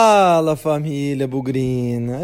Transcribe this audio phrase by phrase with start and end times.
[0.00, 2.20] Fala família Bugrina,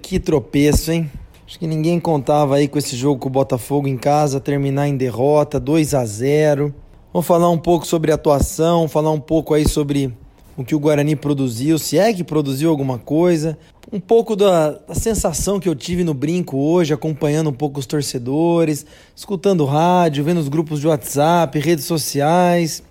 [0.00, 1.10] que tropeço, hein?
[1.46, 4.96] Acho que ninguém contava aí com esse jogo com o Botafogo em casa terminar em
[4.96, 6.74] derrota, 2 a 0.
[7.12, 10.14] Vamos falar um pouco sobre a atuação, falar um pouco aí sobre
[10.56, 13.58] o que o Guarani produziu, se é que produziu alguma coisa,
[13.92, 17.84] um pouco da, da, sensação que eu tive no brinco hoje, acompanhando um pouco os
[17.84, 22.82] torcedores, escutando rádio, vendo os grupos de WhatsApp, redes sociais.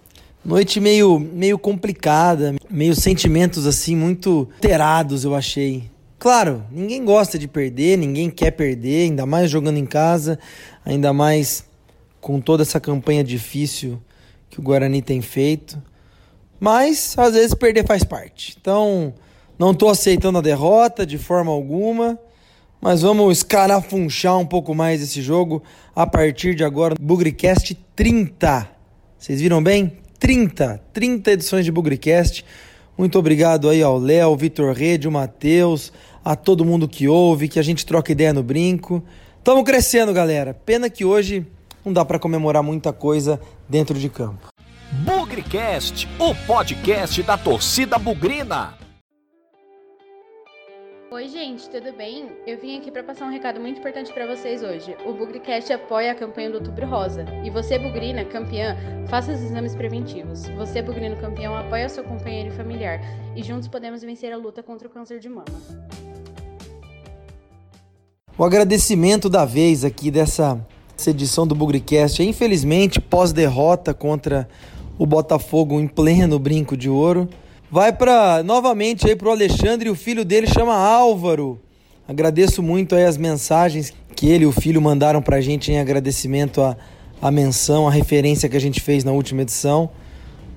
[0.46, 5.90] Noite meio, meio complicada, meio sentimentos assim muito alterados, eu achei.
[6.20, 10.38] Claro, ninguém gosta de perder, ninguém quer perder, ainda mais jogando em casa,
[10.84, 11.64] ainda mais
[12.20, 14.02] com toda essa campanha difícil
[14.50, 15.82] que o Guarani tem feito.
[16.60, 18.58] Mas às vezes perder faz parte.
[18.60, 19.14] Então,
[19.58, 22.20] não estou aceitando a derrota de forma alguma.
[22.82, 25.64] Mas vamos escarafunchar um pouco mais esse jogo
[25.96, 26.96] a partir de agora.
[27.00, 28.70] Bugrecast 30.
[29.18, 30.03] Vocês viram bem?
[30.24, 30.80] 30.
[30.94, 32.46] 30 edições de Bugrecast.
[32.98, 35.92] Muito obrigado aí ao Léo, Vitor Rede, o Matheus,
[36.24, 39.04] a todo mundo que ouve, que a gente troca ideia no brinco.
[39.44, 40.54] Tamo crescendo, galera.
[40.54, 41.46] Pena que hoje
[41.84, 44.48] não dá para comemorar muita coisa dentro de campo.
[45.04, 48.83] Bugrecast, o podcast da torcida bugrina.
[51.14, 52.32] Oi, gente, tudo bem?
[52.48, 54.98] Eu vim aqui para passar um recado muito importante para vocês hoje.
[55.06, 57.24] O Bugrecast apoia a campanha do Outubro Rosa.
[57.46, 58.76] E você, bugrina, campeã,
[59.08, 60.50] faça os exames preventivos.
[60.58, 63.00] Você, bugrino campeão, apoia seu companheiro e familiar.
[63.36, 65.46] E juntos podemos vencer a luta contra o câncer de mama.
[68.36, 70.66] O agradecimento da vez aqui dessa
[71.06, 72.24] edição do Bugrecast.
[72.24, 74.50] Infelizmente, pós-derrota contra
[74.98, 77.30] o Botafogo em pleno brinco de ouro.
[77.74, 81.60] Vai para novamente aí pro Alexandre e o filho dele chama Álvaro.
[82.08, 86.62] Agradeço muito aí as mensagens que ele e o filho mandaram pra gente em agradecimento
[86.62, 86.78] à,
[87.20, 89.90] à menção, à referência que a gente fez na última edição.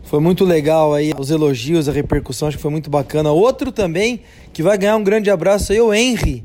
[0.03, 3.31] Foi muito legal aí os elogios, a repercussão, acho que foi muito bacana.
[3.31, 4.21] Outro também
[4.53, 6.45] que vai ganhar um grande abraço aí, o Henry.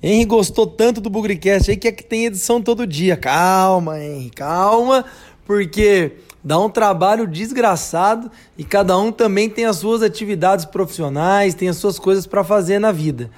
[0.00, 3.16] Henry gostou tanto do Bugricast aí que é que tem edição todo dia.
[3.16, 5.04] Calma, Henry, calma,
[5.44, 11.68] porque dá um trabalho desgraçado e cada um também tem as suas atividades profissionais, tem
[11.68, 13.30] as suas coisas para fazer na vida.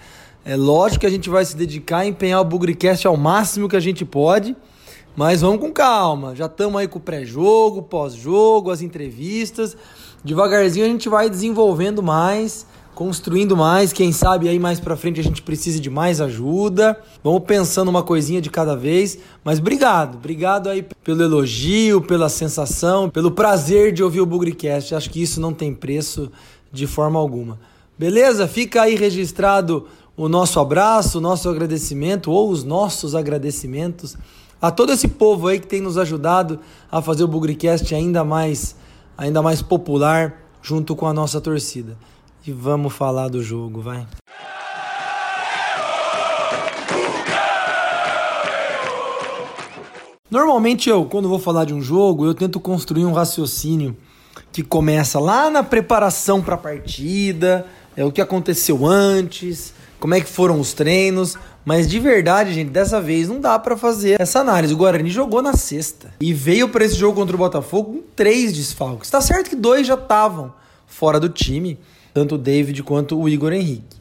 [0.44, 3.76] É lógico que a gente vai se dedicar a empenhar o Bugricast ao máximo que
[3.76, 4.54] a gente pode,
[5.16, 6.34] mas vamos com calma.
[6.34, 9.76] Já estamos aí com o pré-jogo, pós-jogo, as entrevistas.
[10.22, 13.92] Devagarzinho a gente vai desenvolvendo mais construindo mais.
[13.92, 16.98] Quem sabe aí mais para frente a gente precise de mais ajuda.
[17.22, 19.18] Vamos pensando uma coisinha de cada vez.
[19.42, 24.94] Mas obrigado, obrigado aí pelo elogio, pela sensação, pelo prazer de ouvir o Bugrecast.
[24.94, 26.30] Acho que isso não tem preço
[26.72, 27.58] de forma alguma.
[27.98, 28.48] Beleza?
[28.48, 34.16] Fica aí registrado o nosso abraço, o nosso agradecimento ou os nossos agradecimentos
[34.62, 36.58] a todo esse povo aí que tem nos ajudado
[36.90, 38.76] a fazer o Bugrecast ainda mais
[39.18, 41.96] ainda mais popular junto com a nossa torcida
[42.46, 44.06] e vamos falar do jogo, vai.
[50.30, 53.96] Normalmente eu, quando vou falar de um jogo, eu tento construir um raciocínio
[54.50, 57.66] que começa lá na preparação para a partida,
[57.96, 62.70] é o que aconteceu antes, como é que foram os treinos, mas de verdade, gente,
[62.70, 64.74] dessa vez não dá para fazer essa análise.
[64.74, 68.52] O Guarani jogou na sexta e veio para esse jogo contra o Botafogo com três
[68.52, 69.10] desfalques.
[69.10, 70.52] Tá certo que dois já estavam
[70.86, 71.78] fora do time,
[72.14, 73.96] tanto o David quanto o Igor Henrique.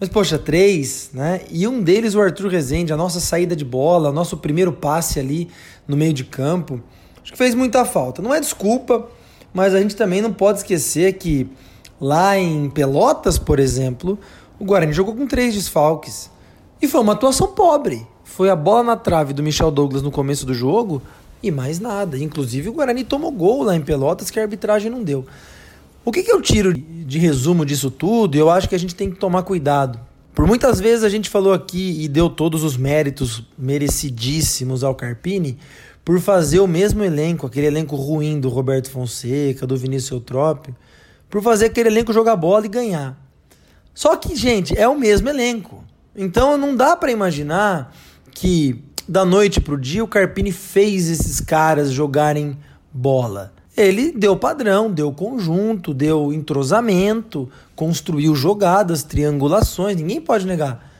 [0.00, 1.42] Mas, poxa, três, né?
[1.50, 5.20] E um deles, o Arthur Rezende, a nossa saída de bola, o nosso primeiro passe
[5.20, 5.48] ali
[5.86, 6.80] no meio de campo.
[7.22, 8.22] Acho que fez muita falta.
[8.22, 9.06] Não é desculpa,
[9.52, 11.46] mas a gente também não pode esquecer que
[12.00, 14.18] lá em Pelotas, por exemplo,
[14.58, 16.30] o Guarani jogou com três desfalques.
[16.80, 18.06] E foi uma atuação pobre.
[18.24, 21.02] Foi a bola na trave do Michel Douglas no começo do jogo
[21.42, 22.16] e mais nada.
[22.16, 25.26] Inclusive o Guarani tomou gol lá em Pelotas que a arbitragem não deu.
[26.02, 28.34] O que, que eu tiro de resumo disso tudo?
[28.34, 30.00] Eu acho que a gente tem que tomar cuidado.
[30.34, 35.58] Por muitas vezes a gente falou aqui e deu todos os méritos merecidíssimos ao Carpini
[36.02, 40.74] por fazer o mesmo elenco, aquele elenco ruim do Roberto Fonseca, do Vinícius Eutrópio,
[41.28, 43.20] por fazer aquele elenco jogar bola e ganhar.
[43.92, 45.84] Só que, gente, é o mesmo elenco.
[46.16, 47.94] Então não dá para imaginar
[48.32, 52.56] que da noite pro dia o Carpini fez esses caras jogarem
[52.90, 60.90] bola ele deu padrão, deu conjunto, deu entrosamento, construiu jogadas, triangulações, ninguém pode negar.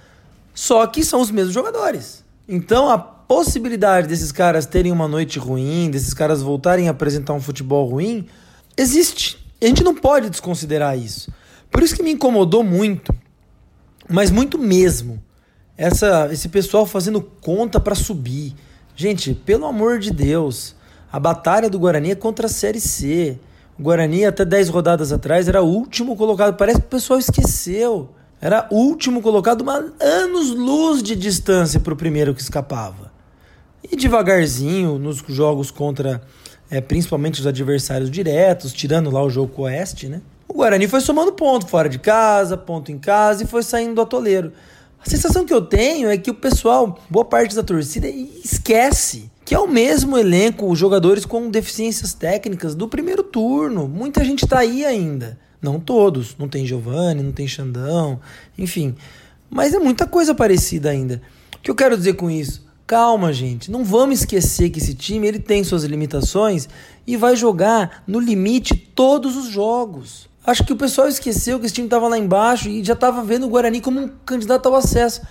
[0.55, 2.25] Só que são os mesmos jogadores.
[2.49, 7.41] Então a possibilidade desses caras terem uma noite ruim, desses caras voltarem a apresentar um
[7.41, 8.27] futebol ruim,
[8.77, 9.39] existe.
[9.61, 11.33] A gente não pode desconsiderar isso.
[11.71, 13.15] Por isso que me incomodou muito,
[14.09, 15.23] mas muito mesmo,
[15.77, 18.55] essa, esse pessoal fazendo conta para subir.
[18.97, 20.75] Gente, pelo amor de Deus,
[21.13, 23.39] a batalha do Guarani é contra a Série C.
[23.79, 26.57] O Guarani, até 10 rodadas atrás, era o último colocado.
[26.57, 28.11] Parece que o pessoal esqueceu.
[28.41, 33.13] Era o último colocado, uma anos-luz de distância para o primeiro que escapava.
[33.83, 36.23] E devagarzinho, nos jogos contra
[36.71, 40.23] é, principalmente os adversários diretos, tirando lá o jogo com o Oeste, né?
[40.47, 44.01] O Guarani foi somando ponto fora de casa, ponto em casa e foi saindo do
[44.01, 44.53] atoleiro.
[45.05, 49.55] A sensação que eu tenho é que o pessoal, boa parte da torcida, esquece que
[49.57, 53.89] é o mesmo elenco, os jogadores com deficiências técnicas do primeiro turno.
[53.89, 55.41] Muita gente está aí ainda.
[55.61, 56.37] Não todos.
[56.39, 58.21] Não tem Giovanni, não tem Xandão,
[58.57, 58.95] enfim.
[59.51, 61.21] Mas é muita coisa parecida ainda.
[61.57, 62.65] O que eu quero dizer com isso?
[62.87, 63.73] Calma, gente.
[63.73, 66.69] Não vamos esquecer que esse time ele tem suas limitações
[67.05, 70.29] e vai jogar no limite todos os jogos.
[70.47, 73.47] Acho que o pessoal esqueceu que esse time estava lá embaixo e já estava vendo
[73.47, 75.23] o Guarani como um candidato ao acesso.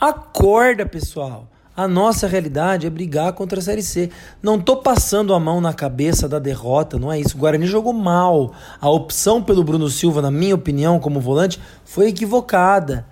[0.00, 1.48] Acorda, pessoal.
[1.78, 4.10] A nossa realidade é brigar contra a Série C.
[4.42, 7.36] Não tô passando a mão na cabeça da derrota, não é isso.
[7.36, 8.52] O Guarani jogou mal.
[8.80, 13.06] A opção pelo Bruno Silva, na minha opinião, como volante, foi equivocada.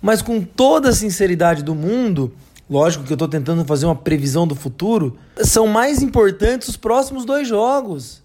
[0.00, 2.32] Mas com toda a sinceridade do mundo,
[2.70, 7.26] lógico que eu estou tentando fazer uma previsão do futuro, são mais importantes os próximos
[7.26, 8.22] dois jogos.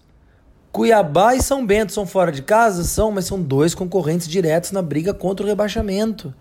[0.72, 2.82] Cuiabá e São Bento são fora de casa?
[2.82, 6.32] São, mas são dois concorrentes diretos na briga contra o rebaixamento.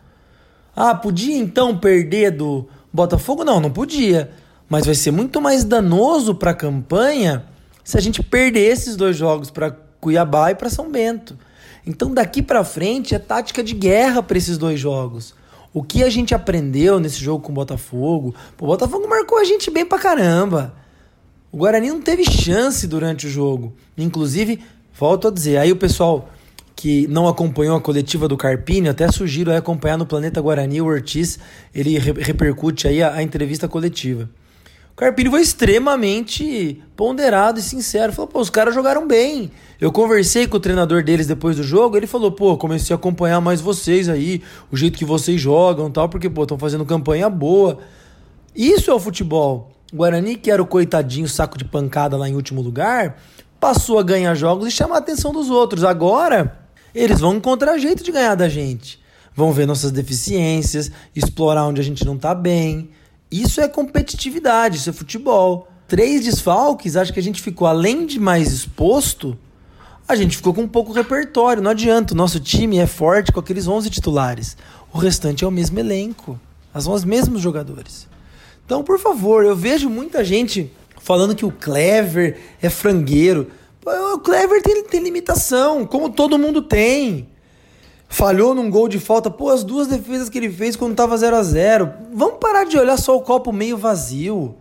[0.74, 3.44] Ah, podia então perder do Botafogo?
[3.44, 4.32] Não, não podia.
[4.70, 7.46] Mas vai ser muito mais danoso para a campanha
[7.84, 11.38] se a gente perder esses dois jogos para Cuiabá e para São Bento.
[11.86, 15.34] Então daqui para frente é tática de guerra para esses dois jogos.
[15.74, 18.36] O que a gente aprendeu nesse jogo com o Botafogo?
[18.60, 20.74] o Botafogo marcou a gente bem pra caramba.
[21.52, 23.74] O Guarani não teve chance durante o jogo.
[23.98, 24.62] Inclusive,
[24.94, 26.30] volto a dizer, aí o pessoal
[26.82, 31.38] que não acompanhou a coletiva do Carpini, até sugiro acompanhar no Planeta Guarani, o Ortiz,
[31.76, 34.28] ele repercute aí a, a entrevista coletiva.
[34.92, 38.12] O Carpini foi extremamente ponderado e sincero.
[38.12, 39.52] Falou, pô, os caras jogaram bem.
[39.80, 43.40] Eu conversei com o treinador deles depois do jogo, ele falou, pô, comecei a acompanhar
[43.40, 44.42] mais vocês aí,
[44.72, 47.78] o jeito que vocês jogam tal, porque, pô, estão fazendo campanha boa.
[48.56, 49.72] Isso é o futebol.
[49.94, 53.20] O Guarani, que era o coitadinho saco de pancada lá em último lugar,
[53.60, 55.84] passou a ganhar jogos e chamar a atenção dos outros.
[55.84, 56.61] Agora,
[56.94, 59.00] eles vão encontrar jeito de ganhar da gente.
[59.36, 62.90] Vão ver nossas deficiências, explorar onde a gente não tá bem.
[63.32, 65.68] Isso é competitividade, isso é futebol.
[65.88, 69.38] Três desfalques, acho que a gente ficou, além de mais exposto,
[70.08, 71.64] a gente ficou com um pouco repertório.
[71.64, 74.58] Não adianta, o nosso time é forte com aqueles 11 titulares.
[74.94, 76.40] O restante é o mesmo elenco,
[76.78, 78.08] são os mesmos jogadores.
[78.66, 80.72] Então, por favor, eu vejo muita gente
[81.02, 83.50] falando que o Clever é frangueiro.
[83.86, 87.28] O Clever tem, tem limitação, como todo mundo tem.
[88.08, 89.30] Falhou num gol de falta.
[89.30, 92.78] Pô, as duas defesas que ele fez quando tava 0 a 0 Vamos parar de
[92.78, 94.56] olhar só o copo meio vazio.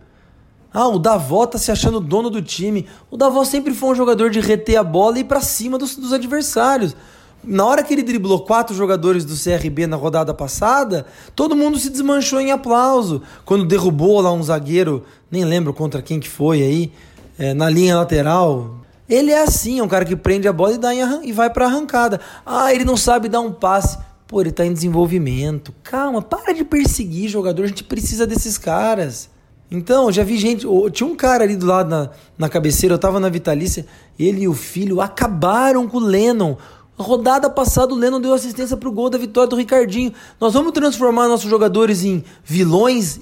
[0.73, 2.87] Ah, o Davó tá se achando dono do time.
[3.11, 5.97] O Davó sempre foi um jogador de reter a bola e ir pra cima dos,
[5.97, 6.95] dos adversários.
[7.43, 11.89] Na hora que ele driblou quatro jogadores do CRB na rodada passada, todo mundo se
[11.89, 13.21] desmanchou em aplauso.
[13.43, 16.91] Quando derrubou lá um zagueiro, nem lembro contra quem que foi aí,
[17.37, 18.80] é, na linha lateral.
[19.11, 21.49] Ele é assim, é um cara que prende a bola e, dá em, e vai
[21.49, 22.21] pra arrancada.
[22.45, 23.97] Ah, ele não sabe dar um passe.
[24.25, 25.73] Pô, ele tá em desenvolvimento.
[25.83, 29.29] Calma, para de perseguir jogador, a gente precisa desses caras.
[29.69, 30.65] Então, já vi gente.
[30.93, 33.85] Tinha um cara ali do lado na, na cabeceira, eu tava na Vitalícia,
[34.17, 36.55] ele e o filho acabaram com o Lennon.
[36.97, 40.13] Rodada passada, o Lennon deu assistência pro gol da vitória do Ricardinho.
[40.39, 43.19] Nós vamos transformar nossos jogadores em vilões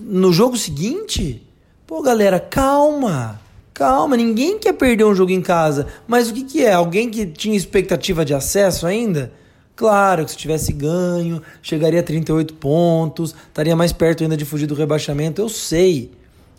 [0.00, 1.46] no jogo seguinte?
[1.86, 3.38] Pô, galera, calma.
[3.72, 5.86] Calma, ninguém quer perder um jogo em casa.
[6.06, 6.72] Mas o que, que é?
[6.72, 9.32] Alguém que tinha expectativa de acesso ainda?
[9.74, 14.66] Claro que se tivesse ganho, chegaria a 38 pontos, estaria mais perto ainda de fugir
[14.66, 16.10] do rebaixamento, eu sei.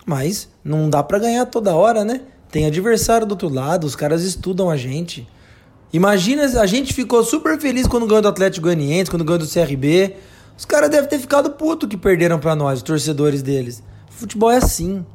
[0.05, 2.21] Mas não dá para ganhar toda hora, né?
[2.49, 5.27] Tem adversário do outro lado, os caras estudam a gente.
[5.93, 10.15] Imagina, a gente ficou super feliz quando ganhou do Atlético Goianiense, quando ganhou do CRB.
[10.57, 13.83] Os caras devem ter ficado puto que perderam para nós, os torcedores deles.
[14.09, 15.05] Futebol é assim.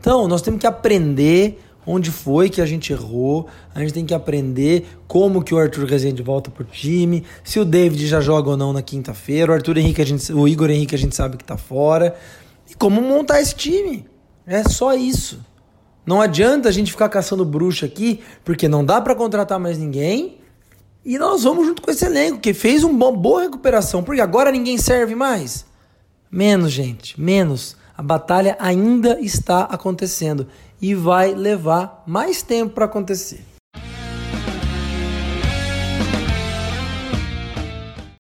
[0.00, 4.12] Então, nós temos que aprender onde foi que a gente errou, a gente tem que
[4.12, 8.56] aprender como que o Arthur Rezende volta pro time, se o David já joga ou
[8.58, 11.44] não na quinta-feira, o Arthur Henrique, a gente, o Igor Henrique a gente sabe que
[11.44, 12.14] tá fora,
[12.70, 14.06] e como montar esse time.
[14.46, 15.40] É só isso.
[16.04, 20.38] Não adianta a gente ficar caçando bruxa aqui, porque não dá para contratar mais ninguém.
[21.04, 24.78] E nós vamos junto com esse elenco, que fez uma boa recuperação, porque agora ninguém
[24.78, 25.66] serve mais.
[26.30, 27.76] Menos, gente, menos.
[27.98, 30.46] A batalha ainda está acontecendo
[30.80, 33.44] e vai levar mais tempo para acontecer.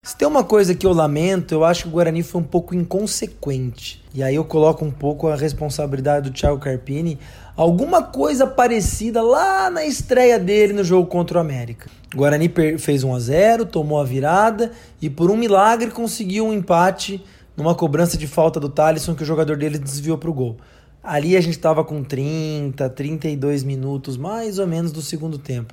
[0.02, 2.74] Se tem uma coisa que eu lamento, eu acho que o Guarani foi um pouco
[2.74, 4.02] inconsequente.
[4.14, 7.18] E aí eu coloco um pouco a responsabilidade do Thiago Carpini,
[7.54, 11.90] alguma coisa parecida lá na estreia dele no jogo contra o América.
[12.14, 16.54] O Guarani fez 1 a 0, tomou a virada e por um milagre conseguiu um
[16.54, 17.22] empate
[17.56, 20.56] numa cobrança de falta do Thalisson que o jogador dele desviou para o gol.
[21.02, 25.72] Ali a gente estava com 30, 32 minutos mais ou menos do segundo tempo.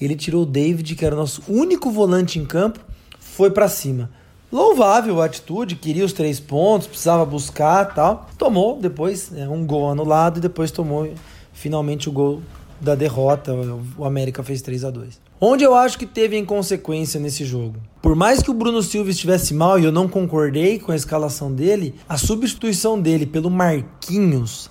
[0.00, 2.80] Ele tirou o David, que era o nosso único volante em campo,
[3.18, 4.10] foi para cima.
[4.52, 8.28] Louvável a atitude, queria os três pontos, precisava buscar tal.
[8.38, 11.12] Tomou depois é, um gol anulado e depois tomou
[11.52, 12.42] finalmente o gol
[12.80, 13.52] da derrota.
[13.96, 17.76] O América fez 3 a 2 Onde eu acho que teve inconsequência nesse jogo?
[18.00, 21.52] Por mais que o Bruno Silva estivesse mal e eu não concordei com a escalação
[21.52, 24.70] dele, a substituição dele pelo Marquinhos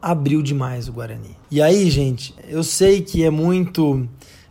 [0.00, 1.36] abriu demais o Guarani.
[1.50, 4.06] E aí, gente, eu sei que é muito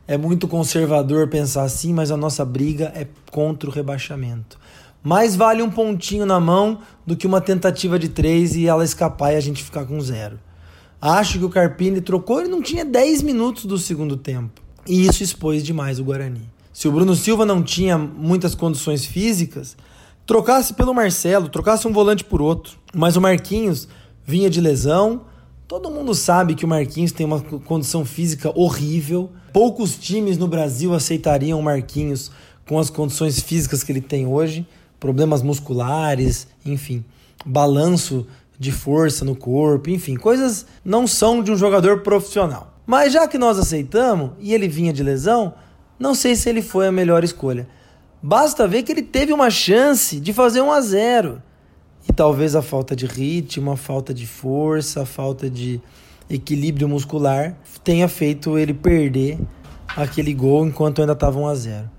[0.08, 4.60] é muito conservador pensar assim, mas a nossa briga é contra o rebaixamento.
[5.04, 9.34] Mais vale um pontinho na mão do que uma tentativa de três e ela escapar
[9.34, 10.40] e a gente ficar com zero.
[11.02, 14.62] Acho que o Carpini trocou, ele não tinha 10 minutos do segundo tempo.
[14.88, 16.50] E isso expôs demais o Guarani.
[16.74, 19.78] Se o Bruno Silva não tinha muitas condições físicas,
[20.26, 22.78] trocasse pelo Marcelo, trocasse um volante por outro.
[22.94, 23.88] Mas o Marquinhos
[24.26, 25.22] vinha de lesão,
[25.72, 29.32] Todo mundo sabe que o Marquinhos tem uma condição física horrível.
[29.54, 32.30] Poucos times no Brasil aceitariam o Marquinhos
[32.68, 34.68] com as condições físicas que ele tem hoje,
[35.00, 37.06] problemas musculares, enfim,
[37.46, 38.28] balanço
[38.60, 42.71] de força no corpo, enfim, coisas não são de um jogador profissional.
[42.92, 45.54] Mas já que nós aceitamos e ele vinha de lesão,
[45.98, 47.66] não sei se ele foi a melhor escolha.
[48.22, 51.42] Basta ver que ele teve uma chance de fazer 1 a 0.
[52.10, 55.80] E talvez a falta de ritmo, a falta de força, a falta de
[56.30, 59.40] equilíbrio muscular tenha feito ele perder
[59.96, 61.90] aquele gol enquanto ainda estava 1 a 0.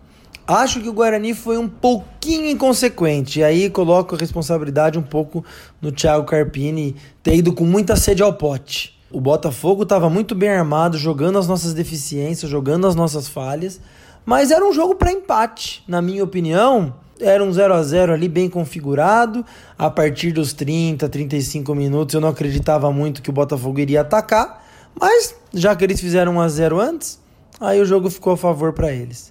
[0.46, 3.40] Acho que o Guarani foi um pouquinho inconsequente.
[3.40, 5.42] E aí coloco a responsabilidade um pouco
[5.80, 9.00] no Thiago Carpini ter ido com muita sede ao pote.
[9.12, 13.78] O Botafogo estava muito bem armado, jogando as nossas deficiências, jogando as nossas falhas,
[14.24, 15.84] mas era um jogo para empate.
[15.86, 19.44] Na minha opinião, era um 0 a 0 ali bem configurado.
[19.78, 24.64] A partir dos 30, 35 minutos eu não acreditava muito que o Botafogo iria atacar,
[24.98, 27.20] mas já que eles fizeram 1 a 0 antes,
[27.60, 29.30] aí o jogo ficou a favor para eles.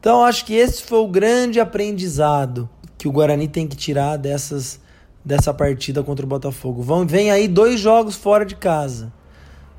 [0.00, 4.80] Então acho que esse foi o grande aprendizado que o Guarani tem que tirar dessas
[5.24, 6.82] dessa partida contra o Botafogo.
[6.82, 9.12] Vão vem aí dois jogos fora de casa.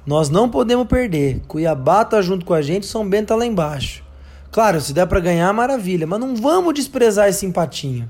[0.06, 1.42] Nós não podemos perder.
[1.48, 4.04] Cuiabá tá junto com a gente, São Bento tá lá embaixo.
[4.52, 8.10] Claro, se der para ganhar, maravilha, mas não vamos desprezar esse empatinho.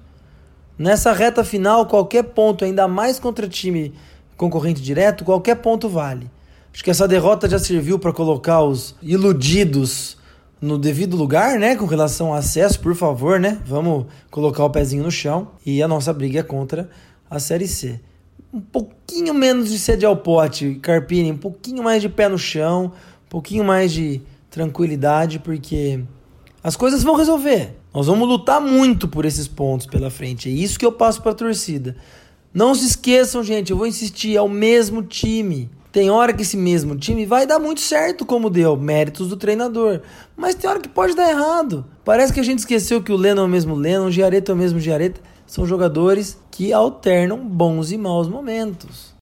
[0.77, 3.93] Nessa reta final, qualquer ponto, ainda mais contra time
[4.35, 6.31] concorrente direto, qualquer ponto vale.
[6.73, 10.17] Acho que essa derrota já serviu para colocar os iludidos
[10.59, 11.75] no devido lugar, né?
[11.75, 13.59] Com relação ao acesso, por favor, né?
[13.65, 15.49] Vamos colocar o pezinho no chão.
[15.65, 16.89] E a nossa briga é contra
[17.31, 18.01] a Série C.
[18.53, 22.91] Um pouquinho menos de sede ao pote, Carpini, um pouquinho mais de pé no chão,
[23.25, 26.03] um pouquinho mais de tranquilidade, porque
[26.61, 27.73] as coisas vão resolver.
[27.93, 30.49] Nós vamos lutar muito por esses pontos pela frente.
[30.49, 31.95] É isso que eu passo para a torcida.
[32.53, 35.69] Não se esqueçam, gente, eu vou insistir, é o mesmo time.
[35.89, 40.01] Tem hora que esse mesmo time vai dar muito certo, como deu, méritos do treinador.
[40.35, 41.85] Mas tem hora que pode dar errado.
[42.03, 44.55] Parece que a gente esqueceu que o Leno é o mesmo Leno, o Giareta é
[44.55, 45.21] o mesmo Giareta.
[45.51, 49.13] São jogadores que alternam bons e maus momentos.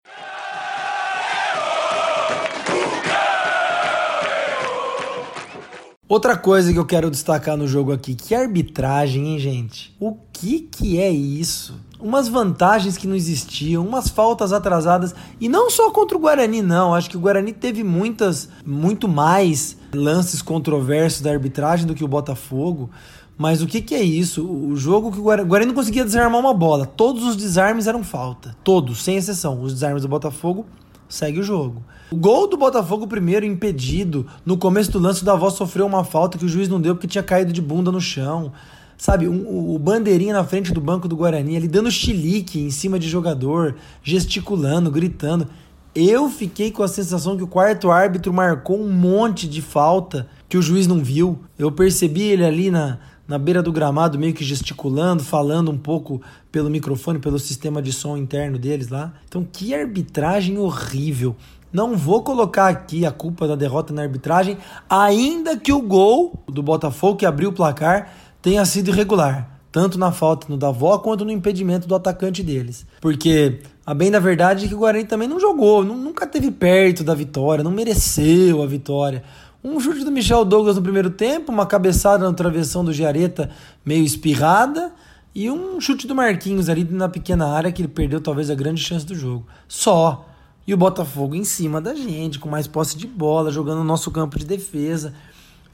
[6.08, 9.96] Outra coisa que eu quero destacar no jogo aqui, que arbitragem, hein, gente?
[10.00, 11.74] O que que é isso?
[12.00, 16.94] Umas vantagens que não existiam, umas faltas atrasadas, e não só contra o Guarani, não.
[16.94, 22.08] Acho que o Guarani teve muitas, muito mais lances controversos da arbitragem do que o
[22.08, 22.92] Botafogo.
[23.40, 24.46] Mas o que, que é isso?
[24.46, 26.86] O jogo que o Guarani, o Guarani não conseguia desarmar uma bola.
[26.86, 28.54] Todos os desarmes eram falta.
[28.66, 29.62] Todos, sem exceção.
[29.62, 30.66] Os desarmes do Botafogo
[31.08, 31.82] segue o jogo.
[32.12, 34.28] O gol do Botafogo primeiro impedido.
[34.46, 37.08] No começo do lance, o Davó sofreu uma falta que o juiz não deu porque
[37.08, 38.52] tinha caído de bunda no chão.
[38.98, 43.00] Sabe, um, o bandeirinha na frente do banco do Guarani, ele dando chilique em cima
[43.00, 45.48] de jogador, gesticulando, gritando.
[45.96, 50.58] Eu fiquei com a sensação que o quarto árbitro marcou um monte de falta que
[50.58, 51.40] o juiz não viu.
[51.58, 53.00] Eu percebi ele ali na,
[53.30, 56.20] na beira do gramado, meio que gesticulando, falando um pouco
[56.52, 59.14] pelo microfone, pelo sistema de som interno deles lá.
[59.28, 61.36] Então, que arbitragem horrível.
[61.72, 64.58] Não vou colocar aqui a culpa da derrota na arbitragem,
[64.90, 70.12] ainda que o gol do Botafogo que abriu o placar tenha sido irregular, tanto na
[70.12, 72.88] falta no Davó quanto no impedimento do atacante deles.
[73.00, 77.04] Porque a bem da verdade é que o Guarani também não jogou, nunca teve perto
[77.04, 79.24] da vitória, não mereceu a vitória.
[79.62, 83.50] Um chute do Michel Douglas no primeiro tempo, uma cabeçada na travessão do Giareta
[83.84, 84.94] meio espirrada
[85.36, 88.82] e um chute do Marquinhos ali na pequena área que ele perdeu talvez a grande
[88.82, 89.46] chance do jogo.
[89.68, 90.26] Só.
[90.66, 94.12] E o Botafogo em cima da gente, com mais posse de bola, jogando no nosso
[94.12, 95.14] campo de defesa.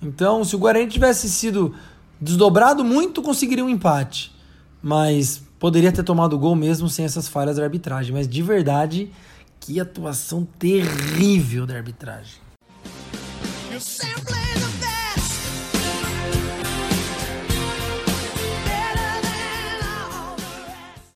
[0.01, 1.75] Então, se o Guarani tivesse sido
[2.20, 4.34] desdobrado muito, conseguiria um empate.
[4.82, 8.13] Mas poderia ter tomado o gol mesmo sem essas falhas da arbitragem.
[8.13, 9.12] Mas de verdade,
[9.60, 12.45] que atuação terrível da arbitragem.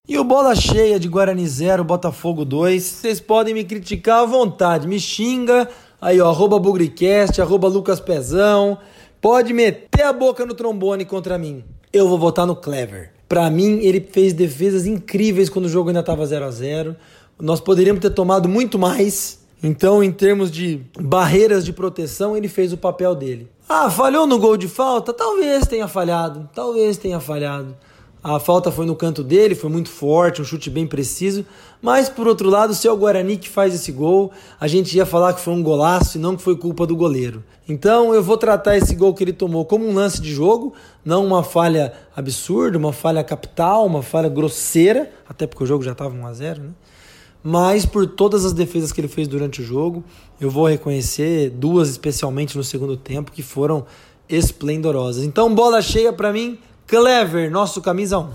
[0.05, 2.83] E o Bola Cheia de Guarani 0, Botafogo 2.
[2.83, 5.69] Vocês podem me criticar à vontade, me xinga.
[6.01, 8.77] Aí, ó, arroba Bugricast, arroba Lucas Pezão.
[9.21, 11.63] Pode meter a boca no trombone contra mim.
[11.93, 13.13] Eu vou votar no Clever.
[13.29, 16.95] Para mim, ele fez defesas incríveis quando o jogo ainda estava 0 a 0
[17.39, 19.38] Nós poderíamos ter tomado muito mais.
[19.61, 23.47] Então, em termos de barreiras de proteção, ele fez o papel dele.
[23.67, 25.13] Ah, falhou no gol de falta?
[25.13, 26.49] Talvez tenha falhado.
[26.53, 27.75] Talvez tenha falhado.
[28.21, 31.45] A falta foi no canto dele, foi muito forte, um chute bem preciso.
[31.81, 35.05] Mas por outro lado, se é o Guarani que faz esse gol, a gente ia
[35.05, 37.41] falar que foi um golaço e não que foi culpa do goleiro.
[37.67, 40.73] Então eu vou tratar esse gol que ele tomou como um lance de jogo,
[41.05, 45.93] não uma falha absurda, uma falha capital, uma falha grosseira, até porque o jogo já
[45.93, 46.69] estava 1 a 0, né?
[47.43, 50.03] Mas por todas as defesas que ele fez durante o jogo,
[50.39, 53.85] eu vou reconhecer duas especialmente no segundo tempo que foram
[54.27, 55.23] esplendorosas.
[55.23, 58.29] Então bola cheia para mim Clever, nosso camisa 1.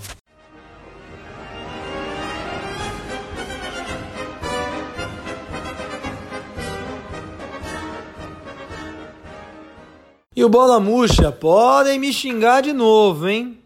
[10.37, 13.64] E o bola murcha, podem me xingar de novo, hein?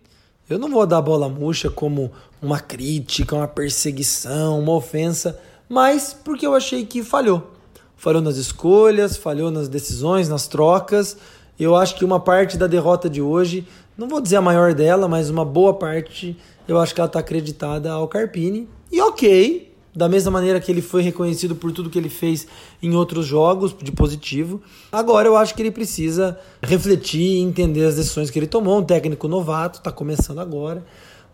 [0.49, 5.39] Eu não vou dar bola murcha como uma crítica, uma perseguição, uma ofensa,
[5.69, 7.51] mas porque eu achei que falhou.
[7.97, 11.17] Falhou nas escolhas, falhou nas decisões, nas trocas.
[11.61, 15.07] Eu acho que uma parte da derrota de hoje não vou dizer a maior dela,
[15.07, 16.37] mas uma boa parte
[16.69, 18.69] eu acho que ela está acreditada ao Carpini.
[18.91, 22.47] E ok, da mesma maneira que ele foi reconhecido por tudo que ele fez
[22.83, 24.61] em outros jogos de positivo.
[24.93, 28.79] Agora eu acho que ele precisa refletir e entender as decisões que ele tomou.
[28.79, 30.85] Um técnico novato, está começando agora.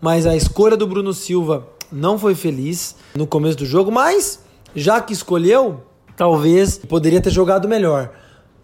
[0.01, 4.41] Mas a escolha do Bruno Silva não foi feliz no começo do jogo, mas
[4.75, 5.83] já que escolheu,
[6.17, 8.13] talvez poderia ter jogado melhor.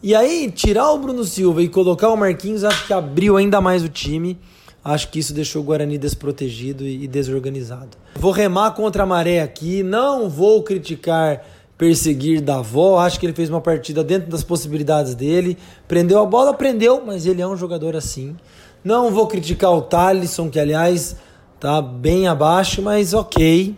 [0.03, 3.85] E aí, tirar o Bruno Silva e colocar o Marquinhos, acho que abriu ainda mais
[3.85, 4.39] o time.
[4.85, 7.99] Acho que isso deixou o Guarani desprotegido e desorganizado.
[8.15, 11.45] Vou remar contra a maré aqui, não vou criticar
[11.81, 15.57] perseguir Davó, acho que ele fez uma partida dentro das possibilidades dele.
[15.89, 18.37] Prendeu a bola, prendeu, mas ele é um jogador assim.
[18.85, 21.17] Não vou criticar o Thalisson, que aliás
[21.59, 23.75] tá bem abaixo, mas ok,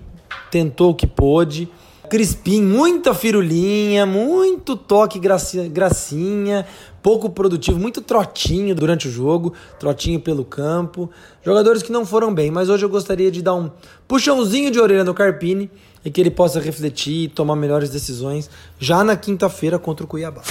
[0.51, 1.69] tentou o que pôde.
[2.13, 6.67] Crispim, muita firulinha, muito toque gracinha, gracinha,
[7.03, 11.09] pouco produtivo, muito trotinho durante o jogo, trotinho pelo campo.
[11.43, 13.71] Jogadores que não foram bem, mas hoje eu gostaria de dar um
[14.07, 15.71] puxãozinho de orelha no Carpini
[16.05, 20.43] e que ele possa refletir e tomar melhores decisões já na quinta-feira contra o Cuiabá.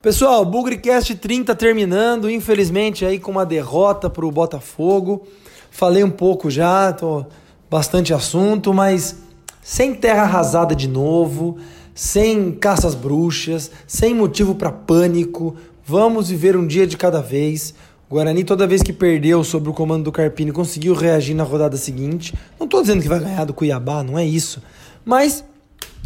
[0.00, 5.26] Pessoal, Bugrecast 30 terminando, infelizmente aí com uma derrota para o Botafogo.
[5.74, 7.24] Falei um pouco já, tô
[7.70, 9.16] bastante assunto, mas
[9.62, 11.56] sem terra arrasada de novo,
[11.94, 15.56] sem caças bruxas, sem motivo para pânico.
[15.82, 17.74] Vamos viver um dia de cada vez.
[18.08, 21.78] O Guarani, toda vez que perdeu sobre o comando do Carpini, conseguiu reagir na rodada
[21.78, 22.34] seguinte.
[22.60, 24.62] Não estou dizendo que vai ganhar do Cuiabá, não é isso.
[25.06, 25.42] Mas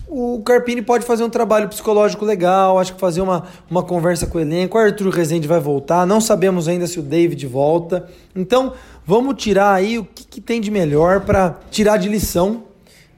[0.08, 4.38] o Carpini pode fazer um trabalho psicológico legal, acho que fazer uma, uma conversa com
[4.38, 4.78] o elenco.
[4.78, 8.08] O Arthur Rezende vai voltar, não sabemos ainda se o David volta.
[8.34, 8.72] Então,
[9.04, 12.64] vamos tirar aí o que, que tem de melhor para tirar de lição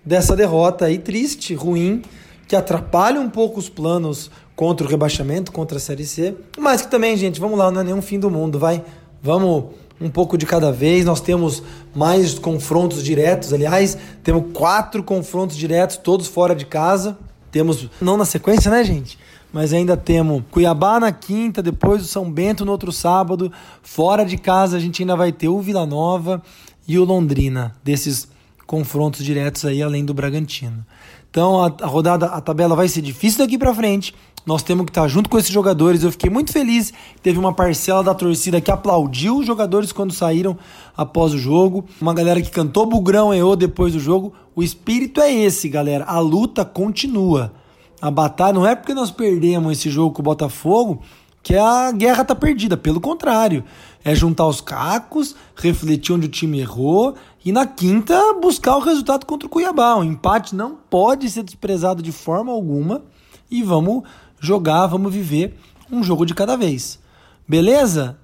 [0.05, 2.03] dessa derrota aí triste, ruim,
[2.47, 6.35] que atrapalha um pouco os planos contra o rebaixamento, contra a Série C.
[6.59, 8.83] Mas que também, gente, vamos lá, não é nenhum fim do mundo, vai.
[9.23, 9.67] Vamos
[10.01, 11.05] um pouco de cada vez.
[11.05, 11.63] Nós temos
[11.95, 17.19] mais confrontos diretos, aliás, temos quatro confrontos diretos, todos fora de casa.
[17.51, 19.19] Temos, não na sequência, né, gente?
[19.53, 23.51] Mas ainda temos Cuiabá na quinta, depois o São Bento no outro sábado.
[23.83, 26.43] Fora de casa a gente ainda vai ter o Vila Nova
[26.87, 28.29] e o Londrina, desses
[28.67, 30.85] confrontos diretos aí, além do Bragantino.
[31.31, 34.15] Então a, a rodada, a tabela vai ser difícil daqui para frente.
[34.49, 36.03] Nós temos que estar junto com esses jogadores.
[36.03, 36.91] Eu fiquei muito feliz.
[37.23, 40.57] Teve uma parcela da torcida que aplaudiu os jogadores quando saíram
[40.97, 41.85] após o jogo.
[42.01, 44.33] Uma galera que cantou Bugrão e depois do jogo.
[44.57, 46.07] O espírito é esse, galera.
[46.07, 47.53] A luta continua.
[48.01, 51.03] A batalha não é porque nós perdemos esse jogo com o Botafogo
[51.43, 52.75] que a guerra tá perdida.
[52.75, 53.63] Pelo contrário,
[54.03, 59.27] é juntar os cacos, refletir onde o time errou e na quinta buscar o resultado
[59.27, 59.95] contra o Cuiabá.
[59.97, 63.03] O empate não pode ser desprezado de forma alguma
[63.51, 64.05] e vamos
[64.41, 65.59] jogar, vamos viver
[65.91, 66.99] um jogo de cada vez.
[67.47, 68.19] Beleza?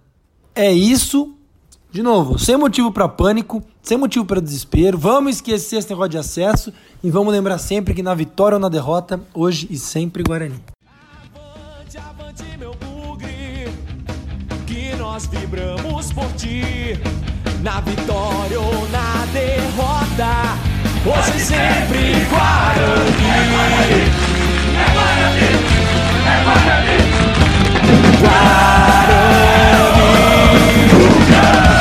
[0.54, 1.34] É isso.
[1.90, 4.98] De novo, sem motivo para pânico, sem motivo para desespero.
[4.98, 6.72] Vamos esquecer esse negócio de acesso
[7.04, 10.60] e vamos lembrar sempre que na vitória ou na derrota, hoje e sempre Guarani.
[11.32, 13.68] Avante, avante, meu bugre,
[14.66, 16.98] que nós vibramos por ti.
[17.62, 20.58] Na vitória ou na derrota,
[21.06, 23.24] hoje e sempre Guarani.
[28.24, 29.96] Ride of
[31.68, 31.73] me.